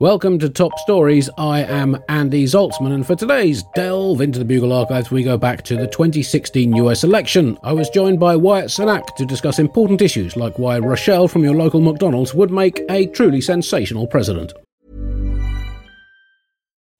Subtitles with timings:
[0.00, 1.28] Welcome to Top Stories.
[1.38, 5.64] I am Andy Zaltzman, and for today's delve into the Bugle archives, we go back
[5.64, 7.58] to the 2016 US election.
[7.64, 11.56] I was joined by Wyatt Cenac to discuss important issues like why Rochelle from your
[11.56, 14.52] local McDonald's would make a truly sensational president.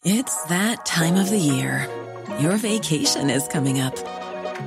[0.04, 1.88] It's that time of the year.
[2.40, 3.96] Your vacation is coming up.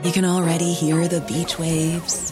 [0.05, 2.31] You can already hear the beach waves,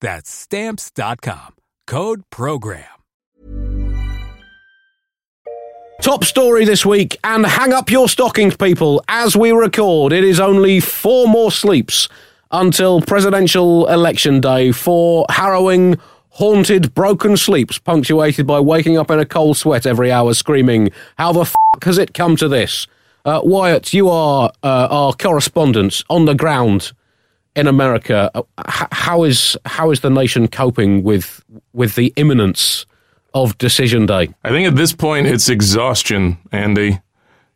[0.00, 1.56] That's stamps.com.
[1.86, 2.84] Code program.
[6.02, 9.04] Top story this week, and hang up your stockings, people.
[9.06, 12.08] As we record, it is only four more sleeps
[12.50, 14.72] until presidential election day.
[14.72, 15.98] Four harrowing,
[16.30, 21.32] haunted, broken sleeps, punctuated by waking up in a cold sweat every hour, screaming, How
[21.32, 22.86] the f has it come to this?
[23.26, 26.92] Uh, Wyatt, you are uh, our correspondent on the ground
[27.56, 28.30] in America.
[28.34, 28.42] Uh,
[28.90, 32.86] how is how is the nation coping with with the imminence
[33.34, 34.28] of decision day?
[34.44, 37.00] I think at this point it's exhaustion, Andy.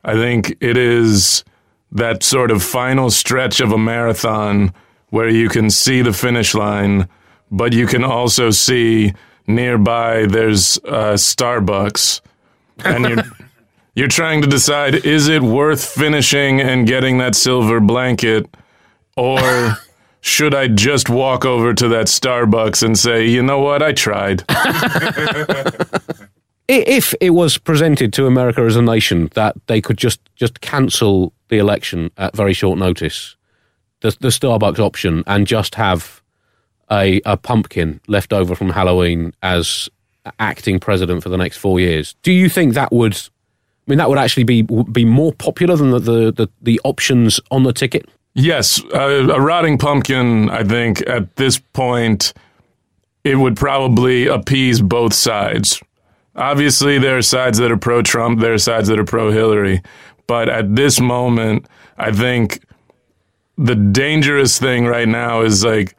[0.04, 1.44] I think it is
[1.92, 4.74] that sort of final stretch of a marathon
[5.10, 7.08] where you can see the finish line,
[7.50, 9.14] but you can also see
[9.46, 12.20] nearby there's uh, Starbucks,
[12.84, 13.24] and you're
[13.94, 18.46] you're trying to decide is it worth finishing and getting that silver blanket,
[19.16, 19.78] or
[20.24, 24.42] should I just walk over to that Starbucks and say, you know what, I tried.
[26.66, 31.34] if it was presented to America as a nation that they could just just cancel
[31.48, 33.36] the election at very short notice,
[34.00, 36.22] the the Starbucks option, and just have
[36.90, 39.90] a a pumpkin left over from Halloween as
[40.38, 43.14] acting president for the next four years, do you think that would?
[43.14, 47.40] I mean, that would actually be be more popular than the the, the, the options
[47.50, 48.08] on the ticket.
[48.34, 50.50] Yes, uh, a rotting pumpkin.
[50.50, 52.32] I think at this point,
[53.22, 55.80] it would probably appease both sides.
[56.36, 59.82] Obviously, there are sides that are pro Trump, there are sides that are pro Hillary.
[60.26, 61.66] But at this moment,
[61.96, 62.64] I think
[63.56, 65.96] the dangerous thing right now is like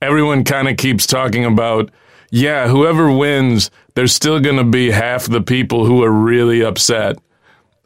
[0.00, 1.90] everyone kind of keeps talking about,
[2.30, 7.18] yeah, whoever wins, there's still going to be half the people who are really upset.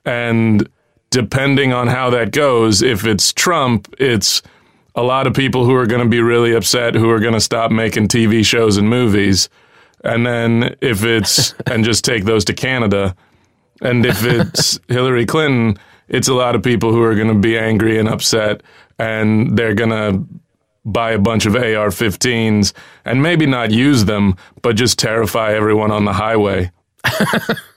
[0.04, 0.68] And
[1.14, 4.42] depending on how that goes, if it's Trump, it's
[4.96, 7.40] a lot of people who are going to be really upset who are going to
[7.40, 9.48] stop making TV shows and movies.
[10.02, 13.14] And then if it's, and just take those to Canada,
[13.80, 17.56] And if it's Hillary Clinton, it's a lot of people who are going to be
[17.56, 18.64] angry and upset,
[18.98, 20.26] and they're going to
[20.84, 22.72] buy a bunch of AR 15s
[23.04, 26.72] and maybe not use them, but just terrify everyone on the highway.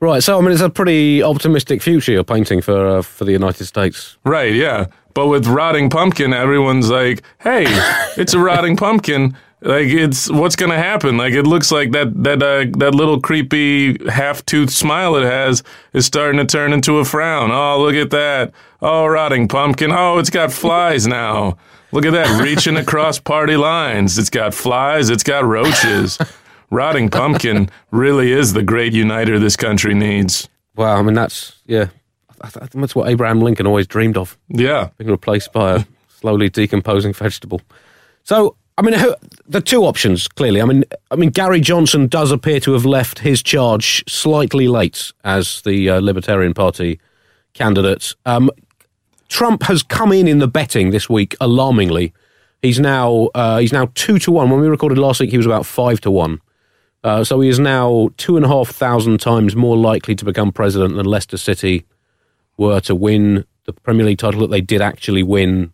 [0.00, 0.22] Right.
[0.22, 3.64] So I mean, it's a pretty optimistic future you're painting for uh, for the United
[3.64, 4.16] States.
[4.24, 4.86] Right, yeah.
[5.14, 7.64] But with rotting pumpkin, everyone's like, "Hey,
[8.16, 9.36] it's a rotting pumpkin.
[9.60, 11.16] Like, it's what's going to happen?
[11.16, 15.64] Like, it looks like that that uh, that little creepy half tooth smile it has
[15.92, 17.50] is starting to turn into a frown.
[17.50, 18.52] Oh, look at that!
[18.80, 19.90] Oh, rotting pumpkin.
[19.90, 21.58] Oh, it's got flies now.
[21.90, 24.16] Look at that, reaching across party lines.
[24.16, 25.10] It's got flies.
[25.10, 26.18] It's got roaches.
[26.70, 30.48] Rotting pumpkin really is the great uniter this country needs.
[30.76, 30.96] Wow.
[30.98, 31.88] I mean, that's yeah.
[32.40, 34.36] I th- That's what Abraham Lincoln always dreamed of.
[34.48, 37.60] Yeah, being replaced by a slowly decomposing vegetable.
[38.22, 38.94] So, I mean,
[39.48, 40.62] the two options clearly.
[40.62, 45.12] I mean, I mean, Gary Johnson does appear to have left his charge slightly late
[45.24, 47.00] as the uh, Libertarian Party
[47.54, 48.14] candidate.
[48.24, 48.50] Um,
[49.28, 52.12] Trump has come in in the betting this week alarmingly.
[52.62, 54.48] He's now uh, he's now two to one.
[54.50, 56.40] When we recorded last week, he was about five to one.
[57.04, 60.52] Uh, so he is now two and a half thousand times more likely to become
[60.52, 61.86] president than Leicester City
[62.56, 65.72] were to win the Premier League title that they did actually win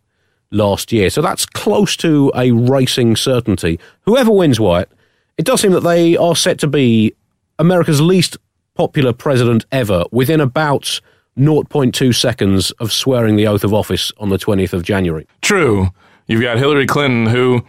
[0.50, 1.10] last year.
[1.10, 3.80] So that's close to a racing certainty.
[4.02, 4.90] Whoever wins Wyatt,
[5.38, 7.14] it does seem that they are set to be
[7.58, 8.36] America's least
[8.74, 11.00] popular president ever within about
[11.38, 15.26] 0.2 seconds of swearing the oath of office on the 20th of January.
[15.42, 15.88] True.
[16.26, 17.64] You've got Hillary Clinton, who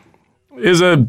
[0.58, 1.08] is a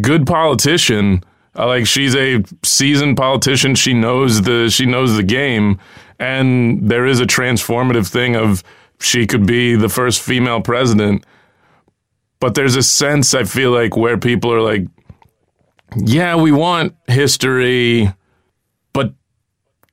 [0.00, 1.22] good politician.
[1.56, 3.74] Uh, like she's a seasoned politician.
[3.74, 5.78] She knows the she knows the game,
[6.18, 8.62] and there is a transformative thing of
[9.00, 11.24] she could be the first female president.
[12.40, 14.86] But there's a sense I feel like where people are like,
[15.96, 18.12] yeah, we want history,
[18.92, 19.14] but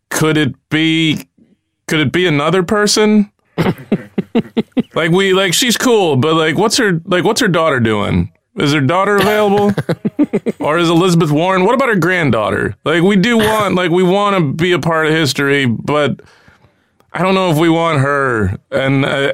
[0.10, 1.28] could it be
[1.88, 3.32] could it be another person?
[4.96, 8.32] like we like she's cool, but like what's her like what's her daughter doing?
[8.60, 9.74] Is her daughter available?
[10.60, 11.64] or is Elizabeth Warren?
[11.64, 12.76] What about her granddaughter?
[12.84, 16.22] Like we do want like we want to be a part of history, but
[17.14, 18.58] I don't know if we want her.
[18.72, 19.34] And uh,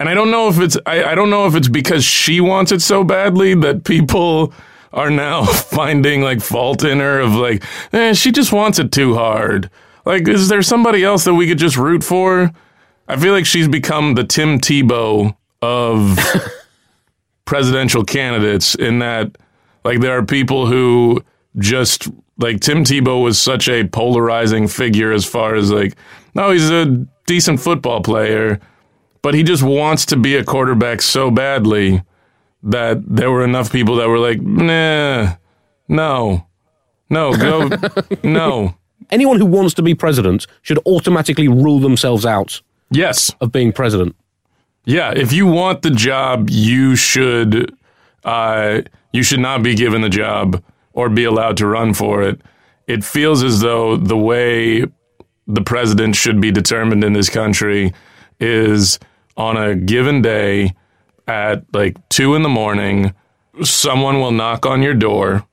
[0.00, 2.72] and I don't know if it's I, I don't know if it's because she wants
[2.72, 4.52] it so badly that people
[4.92, 9.14] are now finding like fault in her of like, eh, she just wants it too
[9.14, 9.70] hard.
[10.04, 12.50] Like, is there somebody else that we could just root for?
[13.06, 16.18] I feel like she's become the Tim Tebow of
[17.48, 19.38] presidential candidates in that
[19.82, 21.18] like there are people who
[21.56, 22.06] just
[22.36, 25.96] like Tim Tebow was such a polarizing figure as far as like
[26.34, 26.84] no he's a
[27.24, 28.60] decent football player
[29.22, 32.02] but he just wants to be a quarterback so badly
[32.62, 35.32] that there were enough people that were like nah
[35.88, 36.46] no
[37.08, 37.70] no go
[38.22, 38.74] no
[39.08, 42.60] Anyone who wants to be president should automatically rule themselves out
[42.90, 44.14] yes of being president.
[44.84, 47.74] Yeah, if you want the job, you should
[48.24, 48.82] uh,
[49.12, 52.40] you should not be given the job or be allowed to run for it.
[52.86, 54.84] It feels as though the way
[55.46, 57.92] the president should be determined in this country
[58.40, 58.98] is
[59.36, 60.74] on a given day
[61.26, 63.14] at like two in the morning,
[63.62, 65.46] someone will knock on your door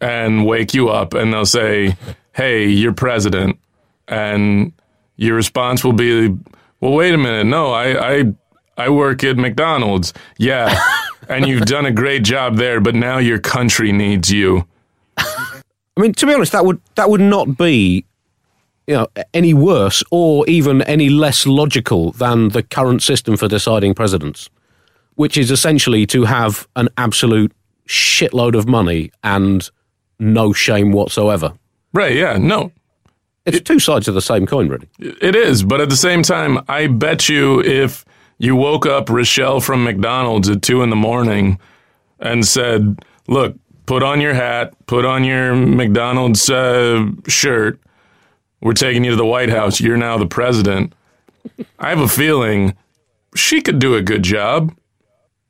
[0.00, 1.96] and wake you up and they'll say,
[2.34, 3.58] Hey, you're president.
[4.08, 4.72] And
[5.16, 6.36] your response will be,
[6.80, 7.44] Well, wait a minute.
[7.44, 8.24] No, I, I,
[8.76, 10.14] I work at McDonald's.
[10.38, 10.80] Yeah.
[11.28, 14.66] and you've done a great job there, but now your country needs you.
[15.18, 18.06] I mean, to be honest, that would that would not be,
[18.86, 23.94] you know, any worse or even any less logical than the current system for deciding
[23.94, 24.48] presidents,
[25.16, 27.52] which is essentially to have an absolute
[27.86, 29.70] shitload of money and
[30.18, 31.52] no shame whatsoever.
[31.92, 32.16] Right.
[32.16, 32.38] Yeah.
[32.38, 32.72] No,
[33.46, 34.88] It's two sides of the same coin, really.
[34.98, 38.04] It is, but at the same time, I bet you if
[38.38, 41.58] you woke up Rochelle from McDonald's at two in the morning
[42.18, 43.56] and said, "Look,
[43.86, 47.80] put on your hat, put on your McDonald's uh, shirt.
[48.60, 49.80] We're taking you to the White House.
[49.80, 50.94] You're now the president."
[51.78, 52.76] I have a feeling
[53.34, 54.74] she could do a good job.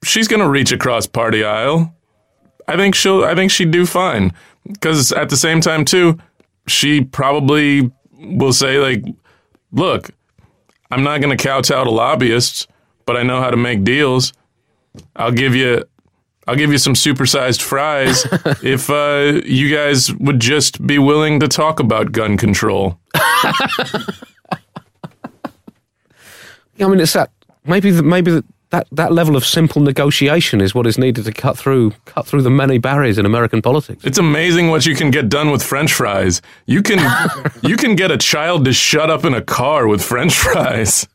[0.04, 1.94] She's going to reach across party aisle.
[2.68, 3.24] I think she'll.
[3.24, 4.32] I think she'd do fine
[4.66, 6.18] because at the same time too,
[6.70, 9.04] she probably will say like,
[9.72, 10.10] "Look,
[10.90, 12.66] I'm not going to kowtow to lobbyists,
[13.06, 14.32] but I know how to make deals.
[15.16, 15.84] I'll give you,
[16.46, 18.26] I'll give you some supersized fries
[18.62, 22.98] if uh, you guys would just be willing to talk about gun control."
[26.82, 27.30] I mean, it's that
[27.64, 31.32] maybe the, maybe the, that, that level of simple negotiation is what is needed to
[31.32, 34.04] cut through cut through the many barriers in American politics.
[34.04, 36.40] It's amazing what you can get done with French fries.
[36.66, 36.98] You can
[37.62, 41.06] you can get a child to shut up in a car with French fries.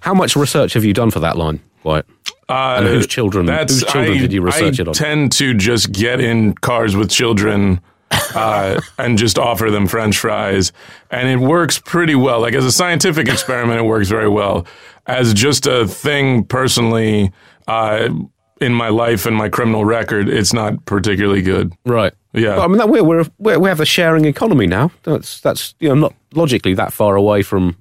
[0.00, 2.06] How much research have you done for that line, Wyatt?
[2.48, 4.90] Uh, And whose children- whose children I, did you research I it on?
[4.90, 7.80] I tend to just get in cars with children
[8.34, 10.72] uh, and just offer them French fries,
[11.10, 12.40] and it works pretty well.
[12.40, 14.66] Like as a scientific experiment, it works very well.
[15.06, 17.32] As just a thing personally,
[17.68, 18.08] uh,
[18.60, 21.72] in my life and my criminal record, it's not particularly good.
[21.84, 22.12] Right.
[22.32, 22.56] Yeah.
[22.56, 24.90] Well, I mean, that, we're, we're, we're, we have a sharing economy now.
[25.02, 27.76] That's that's you know not logically that far away from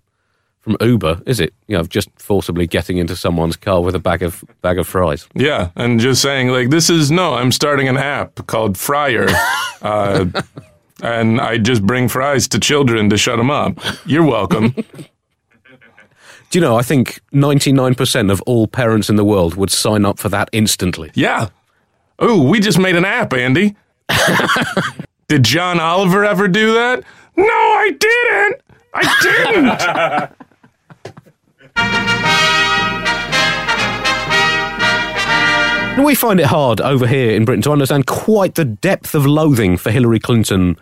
[0.66, 1.54] from Uber, is it?
[1.68, 5.28] You know, just forcibly getting into someone's car with a bag of bag of fries.
[5.36, 9.28] Yeah, and just saying like this is no, I'm starting an app called Fryer,
[9.84, 10.26] uh,
[11.04, 13.78] and I just bring fries to children to shut them up.
[14.08, 14.70] You're welcome.
[16.50, 16.76] Do you know?
[16.78, 20.30] I think ninety nine percent of all parents in the world would sign up for
[20.30, 21.12] that instantly.
[21.14, 21.50] Yeah.
[22.18, 23.76] Oh, we just made an app, Andy.
[25.28, 27.04] Did John Oliver ever do that?
[27.38, 28.62] No, I didn't.
[28.96, 30.45] I didn't.
[35.98, 39.78] We find it hard over here in Britain to understand quite the depth of loathing
[39.78, 40.76] for Hillary Clinton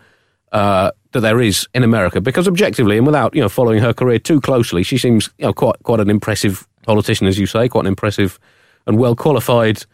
[0.50, 4.18] uh, that there is in America, because objectively and without you know following her career
[4.18, 7.82] too closely, she seems you know quite quite an impressive politician, as you say, quite
[7.82, 8.40] an impressive
[8.88, 9.84] and well qualified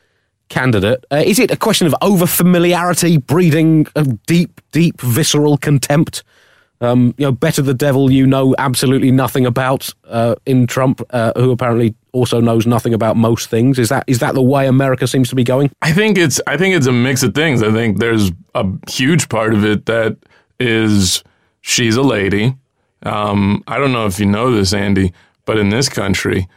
[0.49, 1.05] candidate.
[1.13, 6.25] Uh, is it a question of over familiarity breeding a deep, deep visceral contempt?
[6.83, 11.33] Um, you know, better the devil you know absolutely nothing about uh, in Trump, uh,
[11.37, 13.79] who apparently also knows nothing about most things.
[13.79, 15.71] Is that is that the way America seems to be going?
[15.83, 17.63] I think it's I think it's a mix of things.
[17.63, 20.17] I think there's a huge part of it that
[20.59, 21.23] is
[21.61, 22.55] she's a lady.
[23.03, 25.13] Um, I don't know if you know this, Andy,
[25.45, 26.49] but in this country,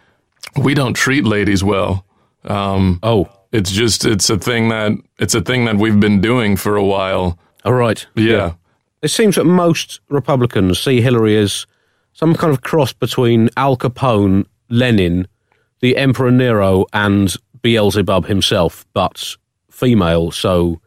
[0.58, 2.06] we don't treat ladies well.
[2.46, 6.56] Um, Oh, it's just it's a thing that it's a thing that we've been doing
[6.56, 7.38] for a while.
[7.66, 8.06] all right.
[8.16, 8.54] Yeah.
[9.04, 11.68] It seems that most Republicans see Hillary as
[12.14, 15.28] some kind of cross between Al Capone, Lenin,
[15.82, 19.36] the Emperor Nero, and Beelzebub himself, but
[19.70, 20.80] female, so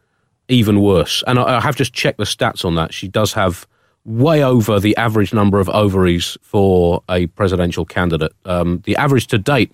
[0.47, 1.23] even worse.
[1.27, 2.91] And I I have just checked the stats on that.
[2.91, 3.67] She does have
[4.03, 8.33] way over the average number of ovaries for a presidential candidate.
[8.45, 9.71] Um, the average to date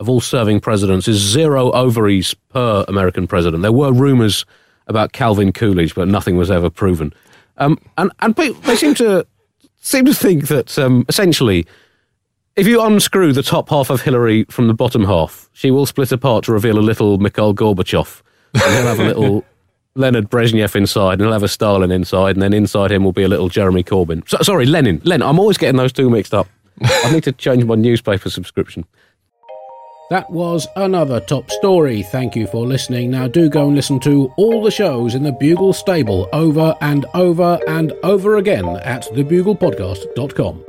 [0.00, 3.62] of all serving presidents is zero ovaries per American president.
[3.62, 4.46] There were rumors
[4.86, 7.12] about Calvin Coolidge, but nothing was ever proven.
[7.56, 9.26] Um, and and they seem to
[9.80, 11.66] seem to think that um, essentially,
[12.56, 16.12] if you unscrew the top half of Hillary from the bottom half, she will split
[16.12, 18.22] apart to reveal a little Mikhail Gorbachev,
[18.54, 19.44] and he'll have a little
[19.94, 23.22] Leonid Brezhnev inside, and he'll have a Stalin inside, and then inside him will be
[23.22, 24.28] a little Jeremy Corbyn.
[24.28, 25.00] So, sorry, Lenin.
[25.04, 25.26] Lenin.
[25.26, 26.48] I'm always getting those two mixed up.
[26.82, 28.84] I need to change my newspaper subscription.
[30.14, 32.04] That was another top story.
[32.04, 33.10] Thank you for listening.
[33.10, 37.04] Now, do go and listen to all the shows in the Bugle stable over and
[37.14, 40.64] over and over again at thebuglepodcast.com.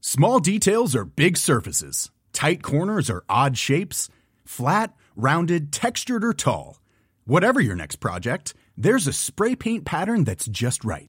[0.00, 2.10] Small details are big surfaces.
[2.32, 4.08] Tight corners are odd shapes.
[4.46, 6.80] Flat, rounded, textured, or tall.
[7.26, 11.08] Whatever your next project, there's a spray paint pattern that's just right.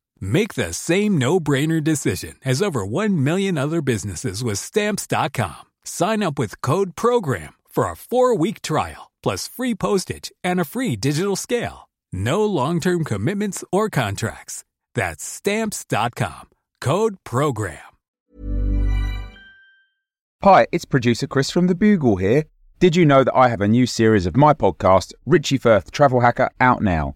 [0.21, 5.63] Make the same no-brainer decision as over 1 million other businesses with stamps.com.
[5.83, 10.95] Sign up with code program for a 4-week trial plus free postage and a free
[10.95, 11.89] digital scale.
[12.13, 14.63] No long-term commitments or contracts.
[14.93, 16.49] That's stamps.com.
[16.79, 17.77] Code program.
[20.43, 22.45] Hi, it's producer Chris from The Bugle here.
[22.79, 26.21] Did you know that I have a new series of my podcast, Richie Firth Travel
[26.21, 27.15] Hacker, out now?